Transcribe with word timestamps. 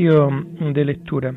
De 0.00 0.84
lectura. 0.84 1.34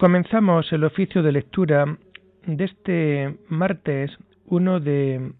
Comenzamos 0.00 0.72
el 0.72 0.84
oficio 0.84 1.22
de 1.22 1.30
lectura 1.30 1.84
de 2.46 2.64
este 2.64 3.36
martes 3.50 4.10
1 4.46 4.80
de 4.80 5.32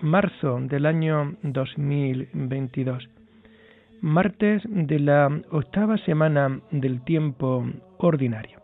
marzo 0.00 0.58
del 0.62 0.86
año 0.86 1.36
2022, 1.42 3.10
martes 4.00 4.62
de 4.64 4.98
la 5.00 5.28
octava 5.50 5.98
semana 5.98 6.62
del 6.70 7.04
tiempo 7.04 7.66
ordinario. 7.98 8.58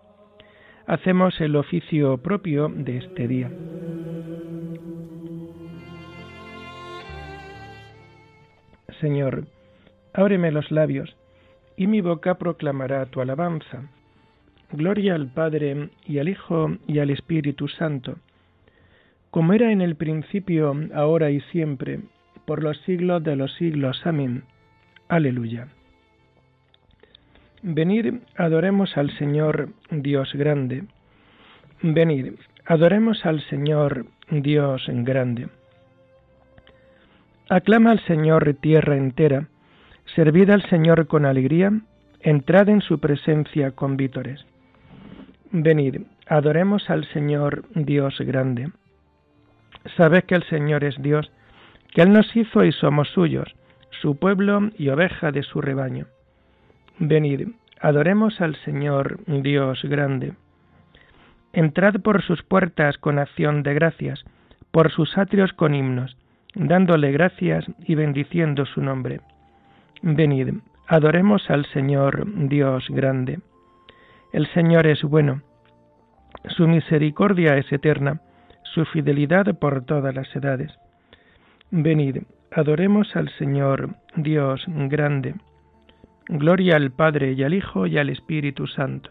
Hacemos 0.87 1.39
el 1.43 1.57
oficio 1.57 2.17
propio 2.17 2.71
de 2.75 2.97
este 2.97 3.29
día. 3.29 3.51
Señor, 9.03 9.45
ábreme 10.15 10.51
los 10.51 10.71
labios, 10.71 11.15
y 11.77 11.87
mi 11.87 12.01
boca 12.01 12.39
proclamará 12.39 13.05
tu 13.05 13.21
alabanza 13.21 13.91
Gloria 14.73 15.15
al 15.15 15.29
Padre 15.29 15.89
y 16.07 16.19
al 16.19 16.29
Hijo 16.29 16.77
y 16.87 16.99
al 16.99 17.11
Espíritu 17.11 17.69
Santo, 17.69 18.17
como 19.31 19.53
era 19.53 19.73
en 19.73 19.81
el 19.81 19.97
principio, 19.97 20.75
ahora 20.95 21.31
y 21.31 21.41
siempre, 21.53 22.01
por 22.47 22.63
los 22.63 22.79
siglos 22.83 23.23
de 23.25 23.37
los 23.37 23.53
siglos. 23.55 24.01
Amén. 24.07 24.45
Aleluya. 25.09 25.69
Venid, 27.63 28.15
adoremos 28.37 28.97
al 28.97 29.11
Señor 29.19 29.71
Dios 29.91 30.33
grande. 30.35 30.85
Venid, 31.83 32.35
adoremos 32.67 33.25
al 33.25 33.41
Señor 33.49 34.07
Dios 34.31 34.85
grande. 34.89 35.49
Aclama 37.49 37.93
al 37.93 38.01
Señor 38.01 38.55
tierra 38.61 38.97
entera, 38.97 39.49
servid 40.15 40.51
al 40.51 40.63
Señor 40.69 41.07
con 41.07 41.25
alegría, 41.25 41.73
entrad 42.21 42.69
en 42.69 42.81
su 42.81 42.99
presencia 42.99 43.71
con 43.73 43.97
vítores. 43.97 44.48
Venid, 45.51 46.03
adoremos 46.27 46.91
al 46.91 47.07
Señor 47.07 47.65
Dios 47.75 48.19
grande. 48.21 48.71
Sabed 49.97 50.25
que 50.25 50.35
el 50.35 50.43
Señor 50.45 50.85
es 50.85 51.01
Dios, 51.01 51.31
que 51.95 52.03
Él 52.03 52.13
nos 52.13 52.37
hizo 52.37 52.65
y 52.65 52.73
somos 52.73 53.09
suyos, 53.09 53.55
su 54.03 54.19
pueblo 54.19 54.69
y 54.77 54.91
oveja 54.91 55.33
de 55.33 55.43
su 55.43 55.63
rebaño. 55.63 56.07
Venid, 56.99 57.49
adoremos 57.81 58.43
al 58.43 58.57
Señor 58.57 59.21
Dios 59.27 59.81
grande. 59.85 60.35
Entrad 61.55 61.95
por 62.03 62.23
sus 62.23 62.43
puertas 62.43 62.99
con 62.99 63.19
acción 63.19 63.63
de 63.63 63.73
gracias, 63.73 64.25
por 64.71 64.93
sus 64.93 65.17
atrios 65.17 65.55
con 65.55 65.75
himnos, 65.75 66.19
dándole 66.55 67.11
gracias 67.11 67.65
y 67.87 67.95
bendiciendo 67.95 68.67
su 68.67 68.83
nombre. 68.83 69.23
Venid, 70.03 70.57
adoremos 70.87 71.49
al 71.49 71.65
Señor 71.67 72.27
Dios 72.49 72.85
grande. 72.91 73.41
El 74.33 74.47
Señor 74.49 74.87
es 74.87 75.03
bueno, 75.03 75.43
su 76.57 76.69
misericordia 76.69 77.57
es 77.57 77.71
eterna, 77.73 78.21
su 78.63 78.85
fidelidad 78.85 79.59
por 79.59 79.85
todas 79.85 80.15
las 80.15 80.35
edades. 80.37 80.73
Venid, 81.71 82.19
adoremos 82.53 83.15
al 83.17 83.29
Señor, 83.31 83.97
Dios 84.17 84.65
grande. 84.67 85.35
Gloria 86.29 86.77
al 86.77 86.91
Padre 86.91 87.33
y 87.33 87.43
al 87.43 87.55
Hijo 87.55 87.87
y 87.87 87.97
al 87.97 88.11
Espíritu 88.11 88.67
Santo, 88.67 89.11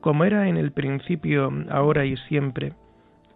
como 0.00 0.24
era 0.24 0.48
en 0.48 0.58
el 0.58 0.72
principio, 0.72 1.50
ahora 1.70 2.04
y 2.04 2.16
siempre, 2.28 2.74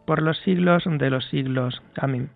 por 0.06 0.22
los 0.22 0.38
siglos 0.40 0.84
de 0.86 1.10
los 1.10 1.24
siglos. 1.28 1.82
Amén. 1.96 2.30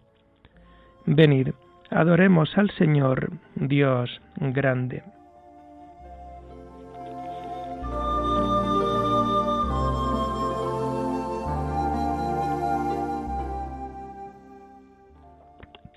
Venid, 1.07 1.51
adoremos 1.91 2.57
al 2.57 2.71
Señor, 2.71 3.31
Dios 3.57 4.23
grande. 4.37 5.03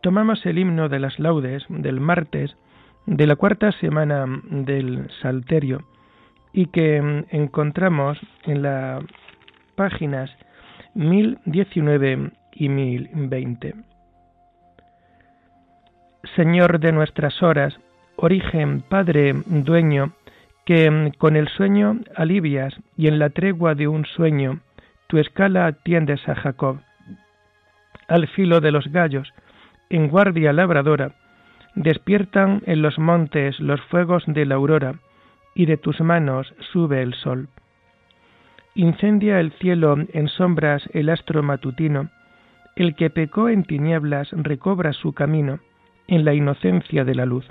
Tomamos 0.07 0.45
el 0.45 0.57
himno 0.57 0.87
de 0.87 0.99
las 0.99 1.19
laudes 1.19 1.65
del 1.67 1.99
martes 1.99 2.55
de 3.07 3.27
la 3.27 3.35
cuarta 3.35 3.73
semana 3.73 4.25
del 4.45 5.11
Salterio 5.21 5.83
y 6.53 6.67
que 6.67 7.25
encontramos 7.29 8.17
en 8.45 8.61
las 8.61 9.03
páginas 9.75 10.31
1019 10.93 12.31
y 12.53 12.69
1020. 12.69 13.75
Señor 16.37 16.79
de 16.79 16.93
nuestras 16.93 17.43
horas, 17.43 17.77
origen, 18.15 18.79
Padre, 18.87 19.33
dueño, 19.45 20.13
que 20.65 21.11
con 21.17 21.35
el 21.35 21.49
sueño 21.49 21.99
alivias 22.15 22.73
y 22.95 23.09
en 23.09 23.19
la 23.19 23.29
tregua 23.29 23.75
de 23.75 23.89
un 23.89 24.05
sueño 24.05 24.61
tu 25.07 25.17
escala 25.17 25.73
tiendes 25.73 26.25
a 26.29 26.35
Jacob. 26.35 26.79
Al 28.07 28.25
filo 28.29 28.61
de 28.61 28.71
los 28.71 28.87
gallos, 28.87 29.33
en 29.89 30.09
guardia 30.09 30.53
labradora, 30.53 31.11
despiertan 31.75 32.61
en 32.65 32.81
los 32.81 32.97
montes 32.99 33.59
los 33.59 33.81
fuegos 33.81 34.23
de 34.27 34.45
la 34.45 34.55
aurora, 34.55 34.95
y 35.53 35.65
de 35.65 35.77
tus 35.77 35.99
manos 36.01 36.53
sube 36.71 37.01
el 37.01 37.13
sol. 37.15 37.47
Incendia 38.75 39.39
el 39.39 39.51
cielo 39.53 39.97
en 40.13 40.27
sombras 40.27 40.87
el 40.93 41.09
astro 41.09 41.41
matutino, 41.41 42.09
el 42.75 42.95
que 42.95 43.09
pecó 43.09 43.49
en 43.49 43.63
tinieblas 43.63 44.29
recobra 44.31 44.93
su 44.93 45.13
camino 45.13 45.59
en 46.07 46.25
la 46.25 46.35
inocencia 46.35 47.03
de 47.03 47.15
la 47.15 47.25
luz. 47.25 47.45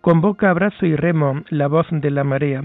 Convoca 0.00 0.50
a 0.50 0.54
brazo 0.54 0.86
y 0.86 0.94
remo 0.94 1.42
la 1.48 1.66
voz 1.66 1.86
de 1.90 2.10
la 2.10 2.22
marea, 2.22 2.64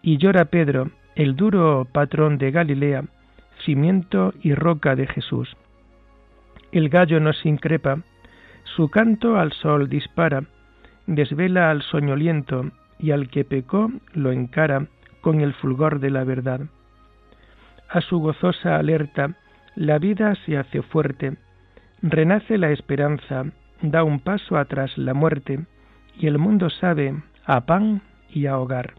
y 0.00 0.16
llora 0.16 0.46
Pedro, 0.46 0.90
el 1.16 1.36
duro 1.36 1.86
patrón 1.92 2.38
de 2.38 2.50
Galilea, 2.50 3.04
cimiento 3.64 4.32
y 4.40 4.54
roca 4.54 4.94
de 4.96 5.06
Jesús. 5.06 5.54
El 6.76 6.90
gallo 6.90 7.20
nos 7.20 7.46
increpa, 7.46 8.00
su 8.64 8.90
canto 8.90 9.38
al 9.38 9.52
sol 9.54 9.88
dispara, 9.88 10.42
desvela 11.06 11.70
al 11.70 11.80
soñoliento 11.80 12.70
y 12.98 13.12
al 13.12 13.30
que 13.30 13.46
pecó 13.46 13.90
lo 14.12 14.30
encara 14.30 14.86
con 15.22 15.40
el 15.40 15.54
fulgor 15.54 16.00
de 16.00 16.10
la 16.10 16.24
verdad. 16.24 16.60
A 17.88 18.02
su 18.02 18.18
gozosa 18.18 18.76
alerta 18.76 19.36
la 19.74 19.98
vida 19.98 20.34
se 20.44 20.58
hace 20.58 20.82
fuerte, 20.82 21.38
renace 22.02 22.58
la 22.58 22.70
esperanza, 22.72 23.46
da 23.80 24.04
un 24.04 24.20
paso 24.20 24.58
atrás 24.58 24.98
la 24.98 25.14
muerte, 25.14 25.60
y 26.18 26.26
el 26.26 26.36
mundo 26.36 26.68
sabe 26.68 27.14
a 27.46 27.64
pan 27.64 28.02
y 28.28 28.44
a 28.44 28.58
hogar. 28.58 28.92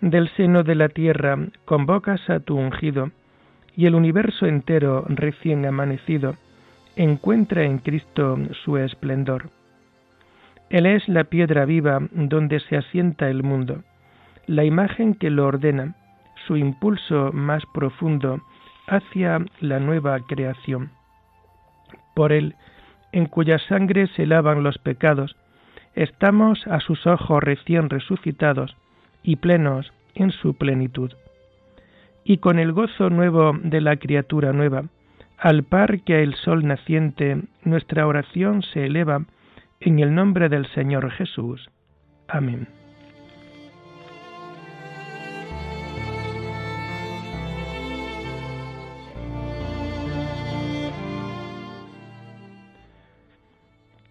Del 0.00 0.28
seno 0.36 0.62
de 0.62 0.76
la 0.76 0.88
tierra 0.88 1.36
convocas 1.64 2.30
a 2.30 2.38
tu 2.38 2.56
ungido, 2.56 3.10
y 3.76 3.86
el 3.86 3.96
universo 3.96 4.46
entero 4.46 5.04
recién 5.08 5.66
amanecido 5.66 6.36
encuentra 6.96 7.64
en 7.64 7.78
Cristo 7.78 8.38
su 8.64 8.76
esplendor. 8.76 9.50
Él 10.70 10.86
es 10.86 11.08
la 11.08 11.24
piedra 11.24 11.64
viva 11.64 12.00
donde 12.12 12.60
se 12.60 12.76
asienta 12.76 13.28
el 13.28 13.42
mundo, 13.42 13.82
la 14.46 14.64
imagen 14.64 15.14
que 15.14 15.30
lo 15.30 15.46
ordena, 15.46 15.94
su 16.46 16.56
impulso 16.56 17.32
más 17.32 17.62
profundo 17.72 18.40
hacia 18.86 19.44
la 19.60 19.78
nueva 19.80 20.18
creación. 20.20 20.90
Por 22.14 22.32
Él, 22.32 22.54
en 23.12 23.26
cuya 23.26 23.58
sangre 23.58 24.06
se 24.08 24.26
lavan 24.26 24.62
los 24.62 24.78
pecados, 24.78 25.36
estamos 25.94 26.66
a 26.66 26.80
sus 26.80 27.06
ojos 27.06 27.42
recién 27.42 27.88
resucitados 27.90 28.76
y 29.22 29.36
plenos 29.36 29.92
en 30.14 30.30
su 30.30 30.54
plenitud 30.54 31.12
y 32.24 32.38
con 32.38 32.58
el 32.58 32.72
gozo 32.72 33.10
nuevo 33.10 33.52
de 33.62 33.80
la 33.80 33.96
criatura 33.96 34.52
nueva, 34.52 34.84
al 35.38 35.64
par 35.64 36.00
que 36.00 36.22
el 36.22 36.34
sol 36.34 36.66
naciente, 36.66 37.42
nuestra 37.62 38.06
oración 38.06 38.62
se 38.62 38.86
eleva 38.86 39.24
en 39.80 39.98
el 39.98 40.14
nombre 40.14 40.48
del 40.48 40.66
Señor 40.68 41.10
Jesús. 41.10 41.70
Amén. 42.28 42.66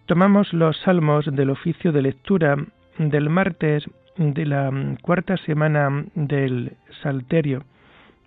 Tomamos 0.06 0.52
los 0.52 0.76
salmos 0.80 1.24
del 1.34 1.48
oficio 1.48 1.90
de 1.90 2.02
lectura 2.02 2.56
del 2.98 3.30
martes 3.30 3.84
de 4.16 4.44
la 4.44 4.70
cuarta 5.02 5.36
semana 5.38 6.04
del 6.14 6.76
Salterio 7.02 7.64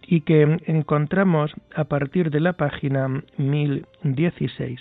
y 0.07 0.21
que 0.21 0.57
encontramos 0.65 1.51
a 1.75 1.83
partir 1.83 2.31
de 2.31 2.39
la 2.39 2.53
página 2.53 3.23
1016. 3.37 4.79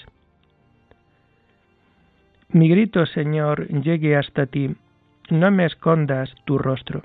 Mi 2.50 2.68
grito, 2.68 3.04
Señor, 3.06 3.66
llegue 3.68 4.16
hasta 4.16 4.46
ti, 4.46 4.76
no 5.28 5.50
me 5.50 5.66
escondas 5.66 6.32
tu 6.44 6.58
rostro. 6.58 7.02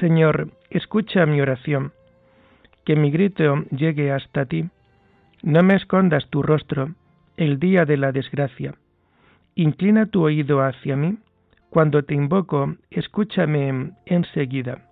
Señor, 0.00 0.48
escucha 0.70 1.26
mi 1.26 1.42
oración, 1.42 1.92
que 2.86 2.96
mi 2.96 3.10
grito 3.10 3.64
llegue 3.70 4.10
hasta 4.10 4.46
ti, 4.46 4.64
no 5.42 5.62
me 5.62 5.74
escondas 5.74 6.26
tu 6.30 6.42
rostro 6.42 6.94
el 7.36 7.58
día 7.58 7.84
de 7.84 7.98
la 7.98 8.12
desgracia. 8.12 8.74
Inclina 9.54 10.06
tu 10.06 10.22
oído 10.22 10.62
hacia 10.62 10.96
mí, 10.96 11.18
cuando 11.68 12.02
te 12.02 12.14
invoco, 12.14 12.76
escúchame 12.90 13.92
enseguida. 14.06 14.91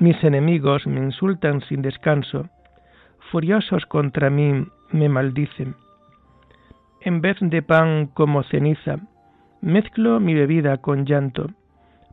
Mis 0.00 0.22
enemigos 0.22 0.86
me 0.86 1.00
insultan 1.00 1.60
sin 1.62 1.82
descanso, 1.82 2.48
furiosos 3.32 3.84
contra 3.86 4.30
mí 4.30 4.64
me 4.92 5.08
maldicen. 5.08 5.74
En 7.00 7.20
vez 7.20 7.36
de 7.40 7.62
pan 7.62 8.06
como 8.06 8.44
ceniza, 8.44 9.00
mezclo 9.60 10.20
mi 10.20 10.34
bebida 10.34 10.76
con 10.76 11.04
llanto, 11.04 11.48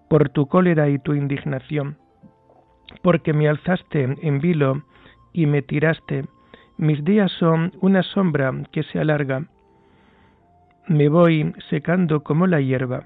por 0.09 0.29
tu 0.29 0.47
cólera 0.47 0.89
y 0.89 0.97
tu 0.97 1.13
indignación, 1.13 1.97
porque 3.03 3.33
me 3.33 3.47
alzaste 3.47 4.15
en 4.19 4.39
vilo 4.39 4.81
y 5.31 5.45
me 5.45 5.61
tiraste, 5.61 6.25
mis 6.77 7.03
días 7.03 7.31
son 7.33 7.71
una 7.81 8.01
sombra 8.01 8.51
que 8.71 8.81
se 8.81 8.99
alarga, 8.99 9.45
me 10.87 11.07
voy 11.07 11.53
secando 11.69 12.23
como 12.23 12.47
la 12.47 12.61
hierba. 12.61 13.05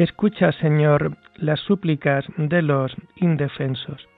Escucha, 0.00 0.50
Señor, 0.52 1.18
las 1.36 1.60
súplicas 1.60 2.24
de 2.38 2.62
los 2.62 2.90
indefensos. 3.16 4.08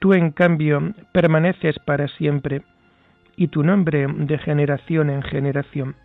Tú, 0.00 0.12
en 0.12 0.32
cambio, 0.32 0.92
permaneces 1.14 1.78
para 1.78 2.08
siempre, 2.08 2.60
y 3.36 3.48
tu 3.48 3.62
nombre 3.62 4.06
de 4.06 4.36
generación 4.36 5.08
en 5.08 5.22
generación. 5.22 5.96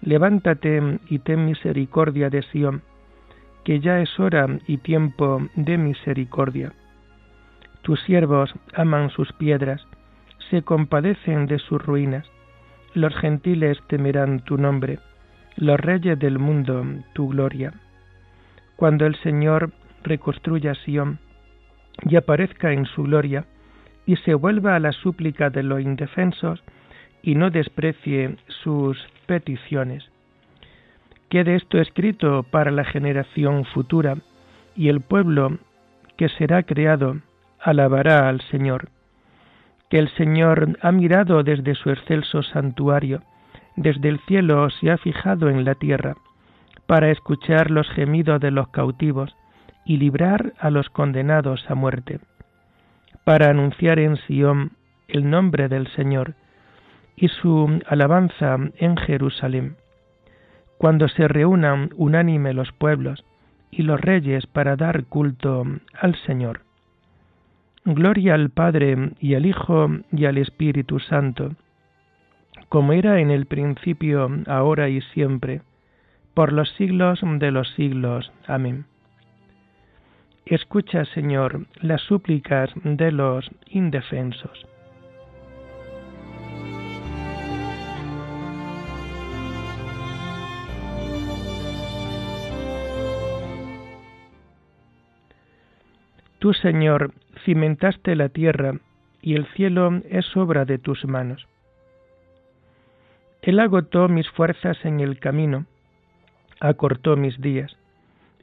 Levántate 0.00 1.00
y 1.08 1.18
ten 1.18 1.44
misericordia 1.44 2.30
de 2.30 2.42
Sión, 2.42 2.82
que 3.64 3.80
ya 3.80 3.98
es 3.98 4.20
hora 4.20 4.46
y 4.68 4.76
tiempo 4.76 5.42
de 5.56 5.76
misericordia. 5.76 6.72
Tus 7.82 8.00
siervos 8.04 8.54
aman 8.74 9.10
sus 9.10 9.32
piedras, 9.32 9.84
se 10.50 10.62
compadecen 10.62 11.46
de 11.46 11.58
sus 11.58 11.84
ruinas. 11.84 12.30
Los 12.94 13.12
gentiles 13.16 13.76
temerán 13.88 14.38
tu 14.44 14.56
nombre 14.56 15.00
los 15.56 15.80
reyes 15.80 16.18
del 16.18 16.38
mundo 16.38 16.84
tu 17.12 17.28
gloria. 17.28 17.72
Cuando 18.76 19.06
el 19.06 19.16
Señor 19.16 19.72
reconstruya 20.02 20.74
Sión 20.74 21.18
y 22.02 22.16
aparezca 22.16 22.72
en 22.72 22.84
su 22.86 23.04
gloria, 23.04 23.46
y 24.04 24.16
se 24.16 24.34
vuelva 24.34 24.76
a 24.76 24.80
la 24.80 24.92
súplica 24.92 25.50
de 25.50 25.62
los 25.62 25.80
indefensos, 25.80 26.62
y 27.22 27.34
no 27.34 27.50
desprecie 27.50 28.36
sus 28.62 28.98
peticiones. 29.26 30.04
Quede 31.28 31.56
esto 31.56 31.78
escrito 31.80 32.44
para 32.44 32.70
la 32.70 32.84
generación 32.84 33.64
futura, 33.64 34.16
y 34.76 34.88
el 34.88 35.00
pueblo 35.00 35.58
que 36.16 36.28
será 36.28 36.62
creado 36.62 37.16
alabará 37.58 38.28
al 38.28 38.40
Señor. 38.42 38.90
Que 39.90 39.98
el 39.98 40.08
Señor 40.10 40.78
ha 40.82 40.92
mirado 40.92 41.42
desde 41.42 41.74
su 41.74 41.90
excelso 41.90 42.42
santuario, 42.42 43.22
desde 43.76 44.08
el 44.08 44.18
cielo 44.20 44.68
se 44.70 44.90
ha 44.90 44.98
fijado 44.98 45.48
en 45.48 45.64
la 45.64 45.74
tierra, 45.74 46.16
para 46.86 47.10
escuchar 47.10 47.70
los 47.70 47.88
gemidos 47.90 48.40
de 48.40 48.50
los 48.50 48.68
cautivos 48.68 49.36
y 49.84 49.98
librar 49.98 50.54
a 50.58 50.70
los 50.70 50.88
condenados 50.90 51.64
a 51.70 51.74
muerte, 51.74 52.20
para 53.24 53.50
anunciar 53.50 53.98
en 53.98 54.16
Sión 54.16 54.72
el 55.08 55.28
nombre 55.28 55.68
del 55.68 55.86
Señor 55.88 56.34
y 57.16 57.28
su 57.28 57.80
alabanza 57.86 58.56
en 58.76 58.96
Jerusalén, 58.96 59.76
cuando 60.78 61.08
se 61.08 61.28
reúnan 61.28 61.90
unánime 61.96 62.52
los 62.52 62.72
pueblos 62.72 63.24
y 63.70 63.82
los 63.82 64.00
reyes 64.00 64.46
para 64.46 64.76
dar 64.76 65.04
culto 65.04 65.64
al 65.98 66.14
Señor. 66.26 66.60
Gloria 67.84 68.34
al 68.34 68.50
Padre 68.50 69.12
y 69.20 69.34
al 69.34 69.46
Hijo 69.46 69.88
y 70.12 70.24
al 70.24 70.38
Espíritu 70.38 70.98
Santo, 70.98 71.52
como 72.68 72.92
era 72.92 73.20
en 73.20 73.30
el 73.30 73.46
principio, 73.46 74.28
ahora 74.46 74.88
y 74.88 75.00
siempre, 75.00 75.62
por 76.34 76.52
los 76.52 76.70
siglos 76.76 77.20
de 77.22 77.50
los 77.50 77.68
siglos. 77.74 78.32
Amén. 78.46 78.86
Escucha, 80.44 81.04
Señor, 81.06 81.66
las 81.80 82.02
súplicas 82.02 82.70
de 82.84 83.10
los 83.10 83.50
indefensos. 83.68 84.66
Tú, 96.38 96.52
Señor, 96.52 97.12
cimentaste 97.44 98.14
la 98.14 98.28
tierra, 98.28 98.74
y 99.20 99.34
el 99.34 99.46
cielo 99.54 100.00
es 100.08 100.36
obra 100.36 100.64
de 100.64 100.78
tus 100.78 101.04
manos. 101.06 101.48
Él 103.46 103.60
agotó 103.60 104.08
mis 104.08 104.28
fuerzas 104.30 104.76
en 104.84 104.98
el 104.98 105.20
camino, 105.20 105.66
acortó 106.58 107.16
mis 107.16 107.40
días. 107.40 107.76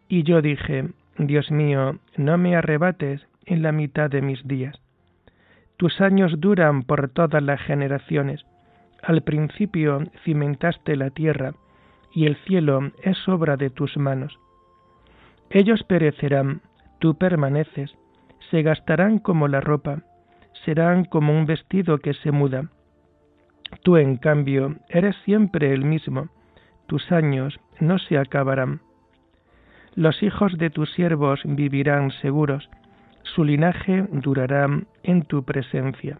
Y 0.07 0.23
yo 0.23 0.41
dije, 0.41 0.91
Dios 1.17 1.51
mío, 1.51 1.99
no 2.15 2.37
me 2.37 2.55
arrebates 2.55 3.27
en 3.45 3.63
la 3.63 3.73
mitad 3.73 4.09
de 4.09 4.21
mis 4.21 4.47
días. 4.47 4.79
Tus 5.75 5.99
años 5.99 6.39
duran 6.39 6.83
por 6.83 7.09
todas 7.09 7.43
las 7.43 7.59
generaciones. 7.63 8.45
Al 9.01 9.23
principio 9.23 9.99
cimentaste 10.23 10.95
la 10.95 11.09
tierra, 11.09 11.53
y 12.13 12.25
el 12.25 12.37
cielo 12.45 12.93
es 13.03 13.27
obra 13.27 13.57
de 13.57 13.69
tus 13.69 13.97
manos. 13.97 14.39
Ellos 15.49 15.83
perecerán, 15.83 16.61
tú 16.99 17.17
permaneces, 17.17 17.93
se 18.49 18.61
gastarán 18.61 19.19
como 19.19 19.49
la 19.49 19.59
ropa, 19.59 20.03
serán 20.63 21.03
como 21.03 21.37
un 21.37 21.45
vestido 21.45 21.97
que 21.97 22.13
se 22.13 22.31
muda 22.31 22.69
Tú, 23.81 23.97
en 23.97 24.17
cambio, 24.17 24.75
eres 24.89 25.15
siempre 25.25 25.73
el 25.73 25.83
mismo, 25.83 26.29
tus 26.87 27.11
años 27.11 27.59
no 27.79 27.97
se 27.97 28.17
acabarán. 28.17 28.81
Los 29.95 30.21
hijos 30.23 30.57
de 30.57 30.69
tus 30.69 30.91
siervos 30.93 31.41
vivirán 31.43 32.11
seguros, 32.21 32.69
su 33.23 33.43
linaje 33.43 34.05
durará 34.11 34.67
en 35.03 35.23
tu 35.23 35.43
presencia. 35.43 36.19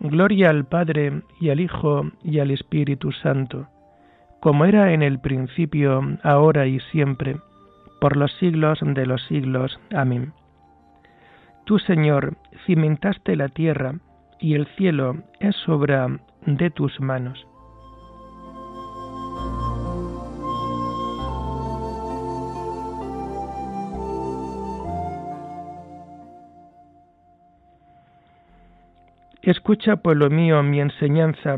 Gloria 0.00 0.50
al 0.50 0.64
Padre 0.64 1.22
y 1.40 1.50
al 1.50 1.60
Hijo 1.60 2.10
y 2.24 2.40
al 2.40 2.50
Espíritu 2.50 3.12
Santo, 3.12 3.68
como 4.40 4.64
era 4.64 4.92
en 4.92 5.02
el 5.02 5.20
principio, 5.20 6.02
ahora 6.24 6.66
y 6.66 6.80
siempre, 6.90 7.36
por 8.00 8.16
los 8.16 8.32
siglos 8.34 8.80
de 8.82 9.06
los 9.06 9.22
siglos. 9.26 9.78
Amén. 9.94 10.32
Tú, 11.64 11.78
Señor, 11.78 12.36
cimentaste 12.66 13.36
la 13.36 13.48
tierra, 13.48 13.94
y 14.42 14.54
el 14.54 14.66
cielo 14.76 15.22
es 15.38 15.56
obra 15.68 16.08
de 16.44 16.68
tus 16.70 17.00
manos. 17.00 17.46
Escucha, 29.42 29.96
pueblo 29.96 30.28
mío, 30.28 30.62
mi 30.62 30.80
enseñanza, 30.80 31.56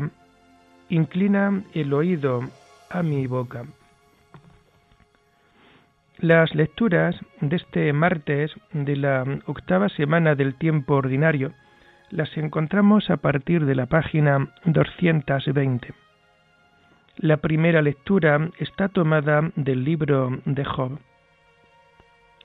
inclina 0.89 1.63
el 1.73 1.93
oído 1.93 2.41
a 2.89 3.03
mi 3.03 3.25
boca. 3.27 3.65
Las 6.17 6.53
lecturas 6.55 7.15
de 7.41 7.55
este 7.55 7.93
martes 7.93 8.51
de 8.73 8.95
la 8.95 9.23
octava 9.47 9.89
semana 9.89 10.35
del 10.35 10.55
tiempo 10.55 10.95
ordinario 10.95 11.51
las 12.09 12.35
encontramos 12.37 13.09
a 13.09 13.17
partir 13.17 13.65
de 13.65 13.75
la 13.75 13.87
página 13.87 14.49
220. 14.65 15.93
La 17.17 17.37
primera 17.37 17.81
lectura 17.81 18.49
está 18.59 18.89
tomada 18.89 19.51
del 19.55 19.83
libro 19.83 20.41
de 20.45 20.65
Job. 20.65 20.99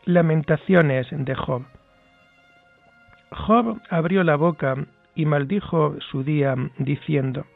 Lamentaciones 0.04 1.08
de 1.10 1.34
Job. 1.34 1.64
Job 3.30 3.80
abrió 3.90 4.24
la 4.24 4.36
boca 4.36 4.76
y 5.14 5.26
maldijo 5.26 5.96
su 6.00 6.22
día, 6.22 6.54
diciendo, 6.78 7.46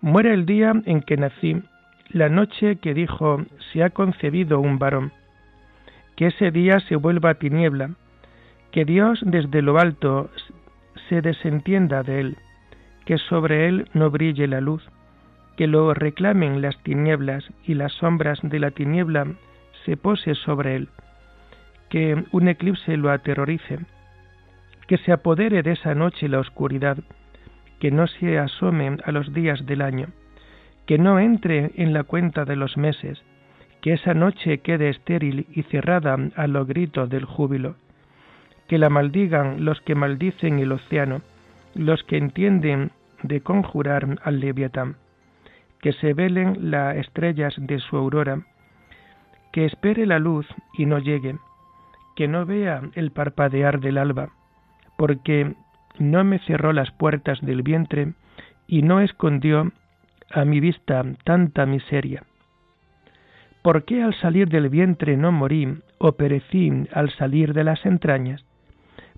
Muere 0.00 0.34
el 0.34 0.46
día 0.46 0.72
en 0.84 1.00
que 1.00 1.16
nací, 1.16 1.62
la 2.10 2.28
noche 2.28 2.76
que 2.76 2.94
dijo, 2.94 3.44
se 3.72 3.82
ha 3.82 3.90
concebido 3.90 4.60
un 4.60 4.78
varón, 4.78 5.12
que 6.16 6.26
ese 6.26 6.50
día 6.50 6.80
se 6.80 6.96
vuelva 6.96 7.34
tiniebla, 7.34 7.90
que 8.72 8.84
Dios 8.84 9.20
desde 9.24 9.62
lo 9.62 9.78
alto 9.78 10.30
se 11.08 11.22
desentienda 11.22 12.02
de 12.02 12.20
él, 12.20 12.36
que 13.04 13.18
sobre 13.18 13.68
él 13.68 13.88
no 13.94 14.10
brille 14.10 14.46
la 14.46 14.60
luz, 14.60 14.86
que 15.56 15.66
lo 15.66 15.94
reclamen 15.94 16.60
las 16.60 16.76
tinieblas 16.82 17.44
y 17.64 17.74
las 17.74 17.92
sombras 17.92 18.38
de 18.42 18.58
la 18.58 18.70
tiniebla 18.70 19.26
se 19.84 19.96
pose 19.96 20.34
sobre 20.34 20.76
él, 20.76 20.88
que 21.88 22.24
un 22.32 22.48
eclipse 22.48 22.96
lo 22.96 23.10
aterrorice, 23.10 23.78
que 24.86 24.98
se 24.98 25.12
apodere 25.12 25.62
de 25.62 25.72
esa 25.72 25.94
noche 25.94 26.28
la 26.28 26.40
oscuridad, 26.40 26.98
que 27.80 27.90
no 27.90 28.06
se 28.06 28.38
asome 28.38 28.96
a 29.04 29.12
los 29.12 29.32
días 29.32 29.64
del 29.66 29.82
año, 29.82 30.08
que 30.86 30.98
no 30.98 31.18
entre 31.18 31.72
en 31.76 31.92
la 31.92 32.04
cuenta 32.04 32.44
de 32.44 32.56
los 32.56 32.76
meses, 32.76 33.22
que 33.80 33.92
esa 33.92 34.14
noche 34.14 34.58
quede 34.58 34.88
estéril 34.88 35.46
y 35.52 35.62
cerrada 35.64 36.16
a 36.36 36.46
los 36.46 36.66
gritos 36.66 37.08
del 37.08 37.24
júbilo, 37.24 37.76
que 38.68 38.78
la 38.78 38.90
maldigan 38.90 39.64
los 39.64 39.80
que 39.82 39.94
maldicen 39.94 40.58
el 40.58 40.72
océano, 40.72 41.22
los 41.74 42.02
que 42.04 42.16
entienden 42.16 42.90
de 43.22 43.40
conjurar 43.40 44.18
al 44.22 44.40
leviatán, 44.40 44.96
que 45.80 45.92
se 45.92 46.14
velen 46.14 46.70
las 46.70 46.96
estrellas 46.96 47.54
de 47.58 47.78
su 47.78 47.96
aurora, 47.96 48.42
que 49.52 49.64
espere 49.64 50.06
la 50.06 50.18
luz 50.18 50.46
y 50.76 50.86
no 50.86 50.98
llegue, 50.98 51.36
que 52.14 52.28
no 52.28 52.46
vea 52.46 52.82
el 52.94 53.10
parpadear 53.10 53.80
del 53.80 53.98
alba, 53.98 54.30
porque 54.96 55.54
no 55.98 56.24
me 56.24 56.38
cerró 56.40 56.72
las 56.72 56.90
puertas 56.90 57.40
del 57.40 57.62
vientre 57.62 58.14
y 58.66 58.82
no 58.82 59.00
escondió 59.00 59.72
a 60.30 60.44
mi 60.44 60.60
vista 60.60 61.04
tanta 61.24 61.66
miseria. 61.66 62.24
¿Por 63.62 63.84
qué 63.84 64.02
al 64.02 64.14
salir 64.14 64.48
del 64.48 64.68
vientre 64.68 65.16
no 65.16 65.32
morí 65.32 65.78
o 65.98 66.12
perecí 66.12 66.70
al 66.92 67.10
salir 67.10 67.52
de 67.52 67.64
las 67.64 67.84
entrañas? 67.84 68.45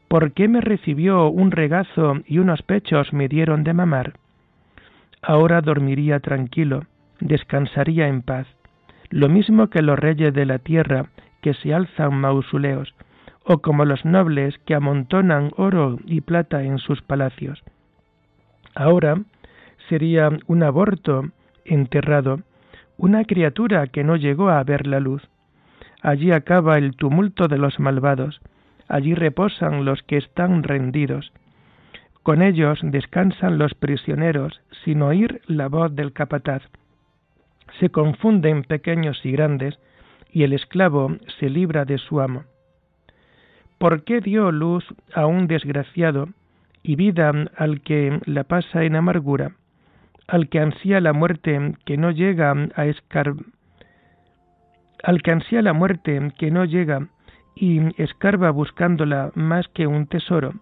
¿Por 0.09 0.33
qué 0.33 0.49
me 0.49 0.62
recibió 0.62 1.29
un 1.29 1.50
regazo 1.50 2.15
y 2.27 2.38
unos 2.38 2.62
pechos 2.62 3.12
me 3.12 3.29
dieron 3.29 3.62
de 3.62 3.75
mamar? 3.75 4.15
Ahora 5.21 5.61
dormiría 5.61 6.21
tranquilo, 6.21 6.85
descansaría 7.21 8.09
en 8.09 8.23
paz, 8.23 8.47
lo 9.11 9.29
mismo 9.29 9.69
que 9.69 9.83
los 9.83 9.99
reyes 9.99 10.33
de 10.33 10.47
la 10.47 10.59
tierra 10.59 11.11
que 11.43 11.53
se 11.53 11.75
alzan 11.75 12.15
mausoleos, 12.15 12.95
o 13.45 13.59
como 13.59 13.85
los 13.85 14.05
nobles 14.07 14.59
que 14.65 14.75
amontonan 14.75 15.50
oro 15.57 15.99
y 16.07 16.23
plata 16.23 16.62
en 16.62 16.79
sus 16.79 17.03
palacios. 17.03 17.62
Ahora 18.75 19.21
sería 19.88 20.31
un 20.47 20.62
aborto 20.62 21.25
enterrado, 21.65 22.41
una 22.97 23.25
criatura 23.25 23.87
que 23.88 24.05
no 24.05 24.17
llegó 24.17 24.49
a 24.49 24.62
ver 24.65 24.87
la 24.87 25.00
luz. 25.00 25.23
Allí 26.00 26.33
acaba 26.33 26.79
el 26.79 26.97
tumulto 26.97 27.49
de 27.49 27.59
los 27.59 27.79
malvados, 27.79 28.41
allí 28.88 29.14
reposan 29.14 29.85
los 29.85 30.02
que 30.02 30.16
están 30.16 30.62
rendidos. 30.62 31.33
Con 32.23 32.42
ellos 32.42 32.80
descansan 32.83 33.59
los 33.59 33.75
prisioneros 33.75 34.61
sin 34.85 35.02
oír 35.02 35.40
la 35.47 35.68
voz 35.68 35.95
del 35.95 36.12
capataz. 36.12 36.62
Se 37.78 37.90
confunden 37.90 38.64
pequeños 38.64 39.25
y 39.25 39.33
grandes, 39.33 39.78
y 40.30 40.42
el 40.42 40.52
esclavo 40.52 41.16
se 41.38 41.49
libra 41.49 41.85
de 41.85 41.99
su 41.99 42.21
amo. 42.21 42.45
¿Por 43.78 44.04
qué 44.04 44.21
dio 44.21 44.50
luz 44.50 44.85
a 45.14 45.26
un 45.26 45.47
desgraciado 45.47 46.28
y 46.83 46.97
vida 46.97 47.33
al 47.57 47.80
que 47.83 48.21
la 48.26 48.45
pasa 48.45 48.85
en 48.85 48.97
amargura, 48.97 49.52
al 50.26 50.49
que 50.49 50.61
ansía 50.61 51.00
la 51.00 51.12
muerte 51.12 51.75
que 51.85 51.97
no 51.97 52.11
llega 52.11 52.54
a 52.75 52.87
escar 52.87 53.35
al 55.04 55.23
que 55.23 55.30
ansía 55.30 55.62
la 55.62 55.73
muerte 55.73 56.33
que 56.37 56.50
no 56.50 56.64
llega 56.64 57.09
y 57.61 57.81
escarba 58.00 58.50
buscándola 58.50 59.33
más 59.35 59.67
que 59.69 59.87
un 59.87 60.07
tesoro, 60.07 60.55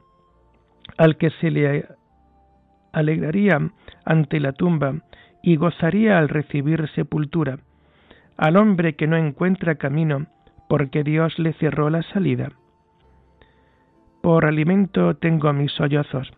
al 0.97 1.19
que 1.19 1.31
se 1.31 1.50
le 1.50 1.87
alegraría 2.93 3.71
ante 4.07 4.41
la 4.41 4.53
tumba 4.53 4.95
y 5.43 5.57
gozaría 5.57 6.19
al 6.19 6.31
recibir 6.31 6.88
sepultura, 6.95 7.59
al 8.38 8.57
hombre 8.57 8.97
que 8.97 9.07
no 9.07 9.17
encuentra 9.17 9.75
camino 9.75 10.26
porque 10.69 11.05
Dios 11.05 11.38
le 11.38 11.53
cerró 11.55 11.91
la 11.91 12.03
salida. 12.03 12.49
Por 14.23 14.47
alimento 14.47 15.17
tengo 15.17 15.53
mis 15.53 15.73
sollozos, 15.73 16.33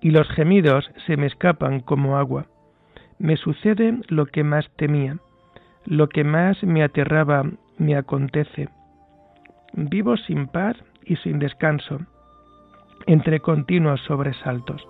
y 0.00 0.10
los 0.10 0.28
gemidos 0.30 0.90
se 1.06 1.18
me 1.18 1.26
escapan 1.26 1.80
como 1.80 2.16
agua. 2.16 2.46
Me 3.18 3.36
sucede 3.36 4.00
lo 4.08 4.24
que 4.26 4.42
más 4.42 4.68
temía, 4.76 5.18
lo 5.84 6.08
que 6.08 6.24
más 6.24 6.62
me 6.64 6.82
aterraba 6.82 7.44
me 7.76 7.94
acontece. 7.96 8.70
Vivo 9.72 10.16
sin 10.16 10.46
paz 10.48 10.76
y 11.04 11.16
sin 11.16 11.38
descanso, 11.38 11.98
entre 13.06 13.40
continuos 13.40 14.00
sobresaltos. 14.02 14.86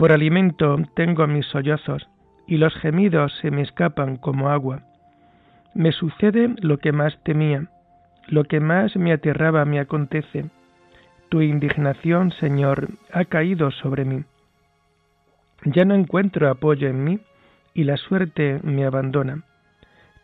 Por 0.00 0.12
alimento 0.12 0.78
tengo 0.94 1.26
mis 1.26 1.44
sollozos, 1.46 2.08
y 2.46 2.56
los 2.56 2.74
gemidos 2.76 3.32
se 3.42 3.50
me 3.50 3.60
escapan 3.60 4.16
como 4.16 4.48
agua. 4.48 4.80
Me 5.74 5.92
sucede 5.92 6.54
lo 6.62 6.78
que 6.78 6.90
más 6.90 7.22
temía, 7.22 7.68
lo 8.26 8.44
que 8.44 8.60
más 8.60 8.96
me 8.96 9.12
aterraba 9.12 9.64
me 9.66 9.78
acontece. 9.78 10.46
Tu 11.30 11.42
indignación, 11.42 12.32
Señor, 12.32 12.88
ha 13.12 13.24
caído 13.24 13.70
sobre 13.70 14.04
mí. 14.04 14.24
Ya 15.64 15.84
no 15.84 15.94
encuentro 15.94 16.50
apoyo 16.50 16.88
en 16.88 17.04
mí, 17.04 17.20
y 17.72 17.84
la 17.84 17.96
suerte 17.96 18.58
me 18.64 18.84
abandona. 18.84 19.44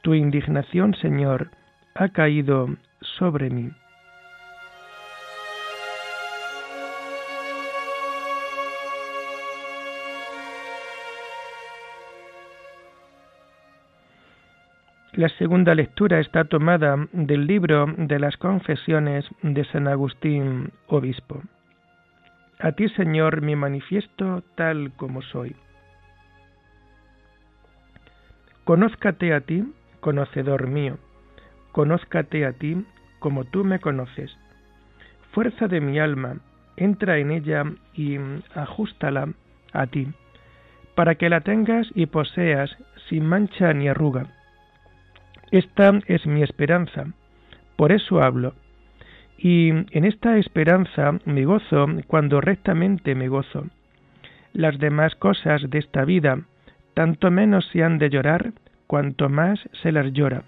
Tu 0.02 0.14
indignación, 0.14 0.94
Señor, 0.94 1.50
ha 1.94 2.08
caído 2.08 2.68
sobre 3.00 3.50
mí. 3.50 3.70
La 15.16 15.30
segunda 15.30 15.74
lectura 15.74 16.20
está 16.20 16.44
tomada 16.44 17.08
del 17.10 17.46
libro 17.46 17.86
de 17.96 18.18
las 18.18 18.36
confesiones 18.36 19.24
de 19.40 19.64
San 19.64 19.88
Agustín, 19.88 20.72
obispo. 20.88 21.40
A 22.58 22.72
ti, 22.72 22.90
Señor, 22.90 23.40
me 23.40 23.56
manifiesto 23.56 24.44
tal 24.56 24.92
como 24.96 25.22
soy. 25.22 25.56
Conózcate 28.64 29.32
a 29.32 29.40
ti, 29.40 29.64
conocedor 30.00 30.66
mío, 30.66 30.98
conózcate 31.72 32.44
a 32.44 32.52
ti 32.52 32.84
como 33.18 33.44
tú 33.44 33.64
me 33.64 33.80
conoces. 33.80 34.36
Fuerza 35.32 35.66
de 35.66 35.80
mi 35.80 35.98
alma, 35.98 36.40
entra 36.76 37.16
en 37.16 37.30
ella 37.30 37.64
y 37.94 38.18
ajustala 38.54 39.30
a 39.72 39.86
ti, 39.86 40.08
para 40.94 41.14
que 41.14 41.30
la 41.30 41.40
tengas 41.40 41.88
y 41.94 42.04
poseas 42.04 42.76
sin 43.08 43.24
mancha 43.24 43.72
ni 43.72 43.88
arruga 43.88 44.35
esta 45.50 46.00
es 46.06 46.26
mi 46.26 46.42
esperanza, 46.42 47.06
por 47.76 47.92
eso 47.92 48.22
hablo. 48.22 48.54
Y 49.38 49.68
en 49.68 50.04
esta 50.04 50.38
esperanza 50.38 51.18
me 51.24 51.44
gozo 51.44 51.86
cuando 52.06 52.40
rectamente 52.40 53.14
me 53.14 53.28
gozo. 53.28 53.66
Las 54.52 54.78
demás 54.78 55.14
cosas 55.14 55.68
de 55.68 55.78
esta 55.78 56.04
vida, 56.04 56.40
tanto 56.94 57.30
menos 57.30 57.66
se 57.72 57.84
han 57.84 57.98
de 57.98 58.08
llorar, 58.08 58.52
cuanto 58.86 59.28
más 59.28 59.60
se 59.82 59.92
las 59.92 60.12
llora, 60.12 60.44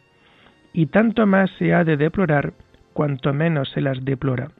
y 0.72 0.86
tanto 0.86 1.26
más 1.26 1.50
se 1.58 1.74
ha 1.74 1.84
de 1.84 1.96
deplorar, 1.96 2.54
cuanto 2.94 3.34
menos 3.34 3.68
se 3.70 3.80
las 3.80 4.04
deplora. 4.04 4.50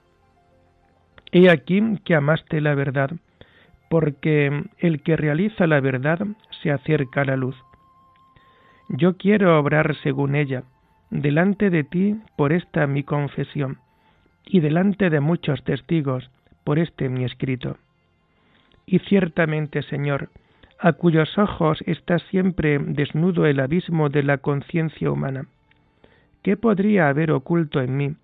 He 1.32 1.50
aquí 1.50 1.82
que 2.04 2.14
amaste 2.14 2.60
la 2.60 2.74
verdad, 2.74 3.10
porque 3.88 4.64
el 4.78 5.02
que 5.02 5.16
realiza 5.16 5.66
la 5.66 5.80
verdad 5.80 6.18
se 6.62 6.70
acerca 6.70 7.22
a 7.22 7.24
la 7.24 7.36
luz. 7.36 7.56
Yo 8.88 9.18
quiero 9.18 9.58
obrar 9.58 9.94
según 9.96 10.34
ella, 10.34 10.64
delante 11.10 11.68
de 11.68 11.84
ti 11.84 12.16
por 12.36 12.52
esta 12.52 12.86
mi 12.86 13.02
confesión, 13.02 13.78
y 14.46 14.60
delante 14.60 15.10
de 15.10 15.20
muchos 15.20 15.62
testigos 15.62 16.30
por 16.64 16.78
este 16.78 17.10
mi 17.10 17.24
escrito. 17.24 17.76
Y 18.86 19.00
ciertamente, 19.00 19.82
Señor, 19.82 20.30
a 20.78 20.94
cuyos 20.94 21.36
ojos 21.36 21.82
está 21.86 22.18
siempre 22.18 22.78
desnudo 22.78 23.44
el 23.44 23.60
abismo 23.60 24.08
de 24.08 24.22
la 24.22 24.38
conciencia 24.38 25.10
humana, 25.10 25.46
¿qué 26.42 26.56
podría 26.56 27.08
haber 27.08 27.30
oculto 27.32 27.82
en 27.82 27.96
mí, 27.96 28.16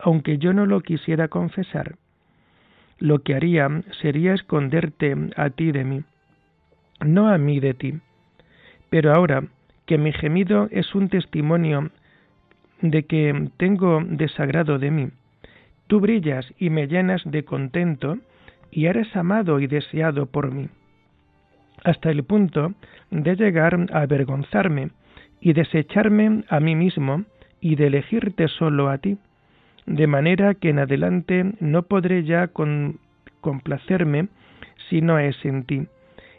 aunque 0.00 0.38
yo 0.38 0.52
no 0.52 0.66
lo 0.66 0.80
quisiera 0.80 1.28
confesar? 1.28 1.94
Lo 2.98 3.22
que 3.22 3.36
haría 3.36 3.68
sería 4.00 4.34
esconderte 4.34 5.14
a 5.36 5.50
ti 5.50 5.70
de 5.70 5.84
mí, 5.84 6.02
no 7.04 7.28
a 7.28 7.38
mí 7.38 7.60
de 7.60 7.74
ti. 7.74 8.00
Pero 8.90 9.14
ahora 9.14 9.44
que 9.88 9.96
mi 9.96 10.12
gemido 10.12 10.68
es 10.70 10.94
un 10.94 11.08
testimonio 11.08 11.90
de 12.82 13.04
que 13.04 13.48
tengo 13.56 14.02
desagrado 14.04 14.78
de 14.78 14.90
mí, 14.90 15.08
tú 15.86 15.98
brillas 15.98 16.44
y 16.58 16.68
me 16.68 16.86
llenas 16.86 17.22
de 17.24 17.42
contento 17.42 18.18
y 18.70 18.84
eres 18.84 19.16
amado 19.16 19.60
y 19.60 19.66
deseado 19.66 20.26
por 20.26 20.52
mí, 20.52 20.68
hasta 21.84 22.10
el 22.10 22.22
punto 22.22 22.74
de 23.10 23.34
llegar 23.34 23.86
a 23.90 24.02
avergonzarme 24.02 24.90
y 25.40 25.54
desecharme 25.54 26.44
a 26.50 26.60
mí 26.60 26.76
mismo 26.76 27.24
y 27.62 27.76
de 27.76 27.86
elegirte 27.86 28.46
solo 28.48 28.90
a 28.90 28.98
ti, 28.98 29.16
de 29.86 30.06
manera 30.06 30.52
que 30.52 30.68
en 30.68 30.80
adelante 30.80 31.54
no 31.60 31.84
podré 31.84 32.24
ya 32.24 32.50
complacerme 33.40 34.28
si 34.90 35.00
no 35.00 35.18
es 35.18 35.42
en 35.46 35.64
ti, 35.64 35.86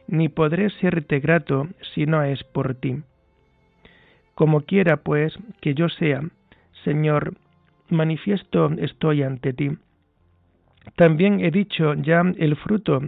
ni 0.07 0.29
podré 0.29 0.69
serte 0.69 1.19
grato 1.19 1.67
si 1.95 2.05
no 2.05 2.21
es 2.21 2.43
por 2.43 2.75
ti. 2.75 3.01
Como 4.39 4.61
quiera, 4.61 4.95
pues, 4.95 5.37
que 5.59 5.73
yo 5.73 5.89
sea, 5.89 6.21
Señor, 6.85 7.33
manifiesto 7.89 8.71
estoy 8.77 9.21
ante 9.21 9.51
ti. 9.51 9.71
También 10.95 11.43
he 11.43 11.51
dicho 11.51 11.93
ya 11.95 12.21
el 12.37 12.55
fruto 12.55 13.01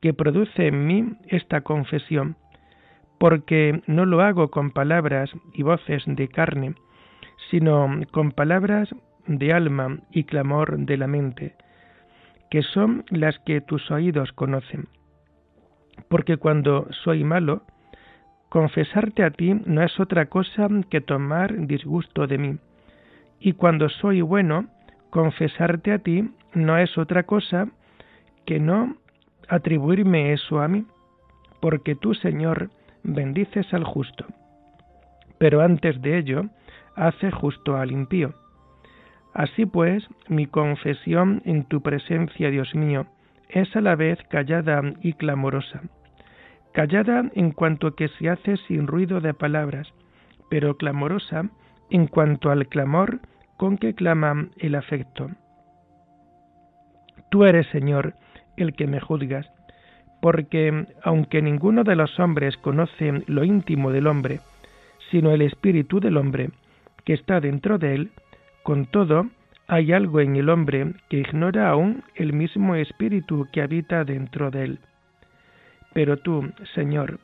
que 0.00 0.14
produce 0.14 0.68
en 0.68 0.86
mí 0.86 1.04
esta 1.26 1.62
confesión, 1.62 2.36
porque 3.18 3.82
no 3.88 4.04
lo 4.06 4.20
hago 4.20 4.52
con 4.52 4.70
palabras 4.70 5.28
y 5.54 5.64
voces 5.64 6.04
de 6.06 6.28
carne, 6.28 6.76
sino 7.50 7.88
con 8.12 8.30
palabras 8.30 8.88
de 9.26 9.52
alma 9.52 9.98
y 10.12 10.22
clamor 10.22 10.78
de 10.78 10.98
la 10.98 11.08
mente, 11.08 11.56
que 12.48 12.62
son 12.62 13.04
las 13.10 13.36
que 13.40 13.60
tus 13.60 13.90
oídos 13.90 14.30
conocen. 14.30 14.86
Porque 16.08 16.36
cuando 16.36 16.86
soy 17.02 17.24
malo, 17.24 17.62
confesarte 18.48 19.24
a 19.24 19.30
ti 19.30 19.54
no 19.66 19.82
es 19.82 19.98
otra 20.00 20.26
cosa 20.26 20.68
que 20.90 21.00
tomar 21.00 21.66
disgusto 21.66 22.26
de 22.26 22.38
mí. 22.38 22.58
Y 23.40 23.52
cuando 23.52 23.88
soy 23.88 24.22
bueno, 24.22 24.66
confesarte 25.10 25.92
a 25.92 25.98
ti 25.98 26.30
no 26.54 26.78
es 26.78 26.96
otra 26.96 27.24
cosa 27.24 27.68
que 28.44 28.60
no 28.60 28.96
atribuirme 29.48 30.32
eso 30.32 30.60
a 30.60 30.68
mí, 30.68 30.86
porque 31.60 31.94
tú, 31.94 32.14
Señor, 32.14 32.70
bendices 33.02 33.72
al 33.74 33.84
justo. 33.84 34.24
Pero 35.38 35.60
antes 35.60 36.00
de 36.00 36.18
ello, 36.18 36.46
hace 36.94 37.30
justo 37.30 37.76
al 37.76 37.92
impío. 37.92 38.34
Así 39.34 39.66
pues, 39.66 40.06
mi 40.28 40.46
confesión 40.46 41.42
en 41.44 41.64
tu 41.64 41.82
presencia, 41.82 42.50
Dios 42.50 42.74
mío, 42.74 43.06
es 43.48 43.74
a 43.76 43.80
la 43.80 43.94
vez 43.94 44.18
callada 44.30 44.80
y 45.02 45.12
clamorosa. 45.12 45.82
Callada 46.76 47.30
en 47.34 47.52
cuanto 47.52 47.94
que 47.94 48.08
se 48.08 48.28
hace 48.28 48.58
sin 48.68 48.86
ruido 48.86 49.22
de 49.22 49.32
palabras, 49.32 49.90
pero 50.50 50.76
clamorosa 50.76 51.48
en 51.88 52.06
cuanto 52.06 52.50
al 52.50 52.66
clamor 52.66 53.20
con 53.56 53.78
que 53.78 53.94
clama 53.94 54.48
el 54.58 54.74
afecto. 54.74 55.30
Tú 57.30 57.46
eres, 57.46 57.66
Señor, 57.68 58.12
el 58.58 58.74
que 58.74 58.86
me 58.86 59.00
juzgas, 59.00 59.50
porque 60.20 60.84
aunque 61.02 61.40
ninguno 61.40 61.82
de 61.82 61.96
los 61.96 62.20
hombres 62.20 62.58
conoce 62.58 63.24
lo 63.26 63.42
íntimo 63.42 63.90
del 63.90 64.06
hombre, 64.06 64.40
sino 65.10 65.30
el 65.30 65.40
espíritu 65.40 65.98
del 65.98 66.18
hombre, 66.18 66.50
que 67.06 67.14
está 67.14 67.40
dentro 67.40 67.78
de 67.78 67.94
él, 67.94 68.10
con 68.62 68.84
todo, 68.84 69.28
hay 69.66 69.92
algo 69.92 70.20
en 70.20 70.36
el 70.36 70.50
hombre 70.50 70.92
que 71.08 71.20
ignora 71.20 71.70
aún 71.70 72.04
el 72.16 72.34
mismo 72.34 72.74
espíritu 72.74 73.48
que 73.50 73.62
habita 73.62 74.04
dentro 74.04 74.50
de 74.50 74.64
él. 74.64 74.80
Pero 75.96 76.18
tú, 76.18 76.52
Señor, 76.74 77.18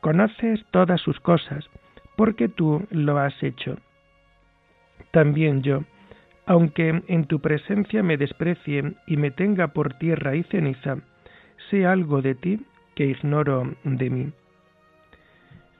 conoces 0.00 0.64
todas 0.70 0.98
sus 0.98 1.20
cosas, 1.20 1.68
porque 2.16 2.48
tú 2.48 2.86
lo 2.90 3.18
has 3.18 3.34
hecho. 3.42 3.76
También 5.10 5.60
yo, 5.60 5.84
aunque 6.46 7.02
en 7.06 7.26
tu 7.26 7.38
presencia 7.40 8.02
me 8.02 8.16
desprecie 8.16 8.94
y 9.06 9.18
me 9.18 9.30
tenga 9.30 9.74
por 9.74 9.92
tierra 9.98 10.34
y 10.34 10.42
ceniza, 10.44 10.96
sé 11.68 11.84
algo 11.84 12.22
de 12.22 12.34
ti 12.34 12.64
que 12.94 13.04
ignoro 13.04 13.74
de 13.84 14.08
mí. 14.08 14.32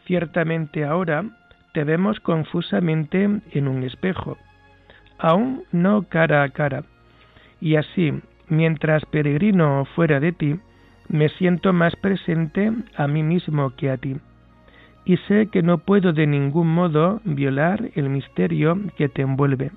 Ciertamente 0.05 0.85
ahora 0.85 1.25
te 1.73 1.83
vemos 1.83 2.21
confusamente 2.21 3.25
en 3.53 3.69
un 3.69 3.85
espejo, 3.85 4.37
aún 5.17 5.65
no 5.73 6.03
cara 6.11 6.43
a 6.43 6.51
cara, 6.51 6.85
y 7.59 7.77
así, 7.77 8.13
mientras 8.49 9.03
peregrino 9.07 9.87
fuera 9.95 10.21
de 10.21 10.33
ti, 10.33 10.61
me 11.09 11.29
siento 11.31 11.73
más 11.73 11.97
presente 11.97 12.73
a 12.97 13.07
mí 13.09 13.23
mismo 13.23 13.71
que 13.77 13.91
a 13.91 13.97
ti, 13.97 14.17
y 15.05 15.17
sé 15.29 15.47
que 15.47 15.63
no 15.63 15.79
puedo 15.79 16.13
de 16.13 16.27
ningún 16.27 16.69
modo 16.69 17.21
violar 17.25 17.91
el 17.95 18.11
misterio 18.11 18.79
que 18.97 19.09
te 19.09 19.23
envuelve. 19.23 19.71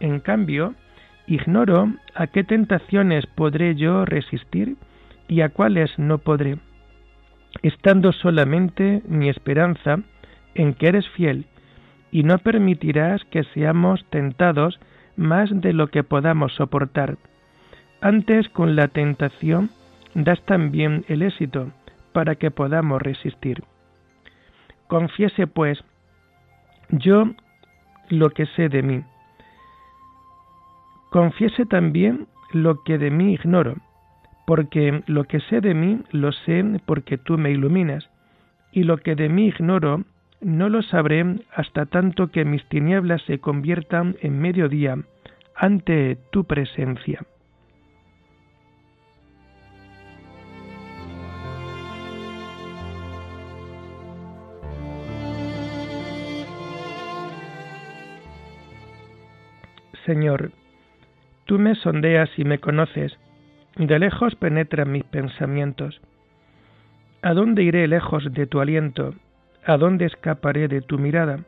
En 0.00 0.20
cambio, 0.20 0.74
ignoro 1.26 1.92
a 2.14 2.28
qué 2.28 2.44
tentaciones 2.44 3.26
podré 3.26 3.74
yo 3.74 4.04
resistir 4.04 4.76
y 5.26 5.40
a 5.40 5.48
cuáles 5.48 5.98
no 5.98 6.18
podré, 6.18 6.58
estando 7.62 8.12
solamente 8.12 9.02
mi 9.08 9.28
esperanza 9.28 9.98
en 10.54 10.74
que 10.74 10.88
eres 10.88 11.08
fiel 11.10 11.46
y 12.10 12.22
no 12.22 12.38
permitirás 12.38 13.24
que 13.26 13.44
seamos 13.44 14.04
tentados 14.10 14.78
más 15.16 15.50
de 15.52 15.72
lo 15.72 15.88
que 15.88 16.04
podamos 16.04 16.54
soportar. 16.54 17.18
Antes 18.00 18.48
con 18.50 18.76
la 18.76 18.88
tentación 18.88 19.70
das 20.14 20.40
también 20.44 21.04
el 21.08 21.22
éxito 21.22 21.70
para 22.12 22.34
que 22.36 22.50
podamos 22.50 23.00
resistir. 23.02 23.62
Confiese 24.86 25.46
pues 25.46 25.82
yo 26.90 27.24
lo 28.08 28.30
que 28.30 28.46
sé 28.46 28.68
de 28.68 28.82
mí. 28.82 29.02
Confiese 31.10 31.66
también 31.66 32.26
lo 32.52 32.82
que 32.82 32.98
de 32.98 33.10
mí 33.10 33.34
ignoro, 33.34 33.76
porque 34.46 35.02
lo 35.06 35.24
que 35.24 35.40
sé 35.40 35.60
de 35.60 35.74
mí 35.74 36.00
lo 36.10 36.32
sé 36.32 36.64
porque 36.86 37.18
tú 37.18 37.38
me 37.38 37.50
iluminas, 37.50 38.08
y 38.72 38.84
lo 38.84 38.98
que 38.98 39.14
de 39.14 39.28
mí 39.28 39.48
ignoro 39.48 40.04
no 40.40 40.68
lo 40.68 40.82
sabré 40.82 41.24
hasta 41.54 41.86
tanto 41.86 42.28
que 42.28 42.44
mis 42.44 42.64
tinieblas 42.68 43.22
se 43.22 43.38
conviertan 43.38 44.16
en 44.20 44.38
mediodía 44.38 44.98
ante 45.54 46.16
tu 46.30 46.44
presencia. 46.44 47.24
Señor, 60.08 60.52
tú 61.44 61.58
me 61.58 61.74
sondeas 61.74 62.30
y 62.38 62.44
me 62.44 62.60
conoces, 62.60 63.18
de 63.76 63.98
lejos 63.98 64.34
penetran 64.36 64.90
mis 64.90 65.04
pensamientos. 65.04 66.00
¿A 67.20 67.34
dónde 67.34 67.62
iré 67.62 67.86
lejos 67.86 68.32
de 68.32 68.46
tu 68.46 68.58
aliento? 68.58 69.12
¿A 69.66 69.76
dónde 69.76 70.06
escaparé 70.06 70.66
de 70.66 70.80
tu 70.80 70.98
mirada? 70.98 71.40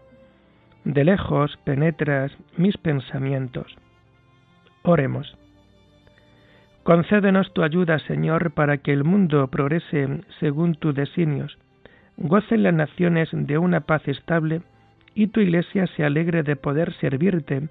De 0.84 1.04
lejos 1.04 1.56
penetras 1.64 2.36
mis 2.58 2.76
pensamientos. 2.76 3.74
Oremos. 4.82 5.38
Concédenos 6.82 7.54
tu 7.54 7.62
ayuda, 7.62 7.98
Señor, 8.00 8.50
para 8.50 8.76
que 8.76 8.92
el 8.92 9.04
mundo 9.04 9.48
progrese 9.48 10.20
según 10.38 10.74
tus 10.74 10.94
designios, 10.94 11.56
gocen 12.18 12.64
las 12.64 12.74
naciones 12.74 13.30
de 13.32 13.56
una 13.56 13.80
paz 13.80 14.06
estable 14.06 14.60
y 15.14 15.28
tu 15.28 15.40
Iglesia 15.40 15.86
se 15.96 16.04
alegre 16.04 16.42
de 16.42 16.56
poder 16.56 16.92
servirte 17.00 17.70